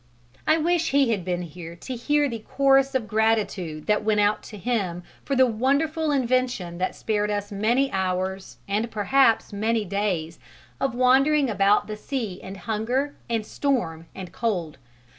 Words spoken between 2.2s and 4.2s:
the chorus of gratitude that went